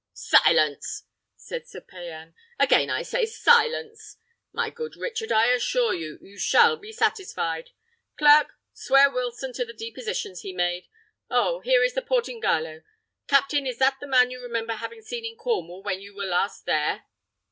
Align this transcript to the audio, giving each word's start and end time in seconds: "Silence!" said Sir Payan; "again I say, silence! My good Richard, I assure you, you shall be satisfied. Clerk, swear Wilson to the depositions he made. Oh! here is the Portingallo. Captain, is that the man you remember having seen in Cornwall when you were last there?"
"Silence!" 0.15 1.03
said 1.35 1.67
Sir 1.67 1.79
Payan; 1.79 2.33
"again 2.57 2.89
I 2.89 3.03
say, 3.03 3.23
silence! 3.27 4.17
My 4.51 4.71
good 4.71 4.95
Richard, 4.95 5.31
I 5.31 5.51
assure 5.53 5.93
you, 5.93 6.17
you 6.23 6.39
shall 6.39 6.75
be 6.75 6.91
satisfied. 6.91 7.69
Clerk, 8.17 8.51
swear 8.73 9.11
Wilson 9.11 9.53
to 9.53 9.63
the 9.63 9.73
depositions 9.73 10.41
he 10.41 10.53
made. 10.53 10.87
Oh! 11.29 11.59
here 11.59 11.83
is 11.83 11.93
the 11.93 12.01
Portingallo. 12.01 12.81
Captain, 13.27 13.67
is 13.67 13.77
that 13.77 13.97
the 14.01 14.07
man 14.07 14.31
you 14.31 14.41
remember 14.41 14.73
having 14.73 15.03
seen 15.03 15.23
in 15.23 15.35
Cornwall 15.37 15.83
when 15.83 16.01
you 16.01 16.15
were 16.15 16.25
last 16.25 16.65
there?" 16.65 17.03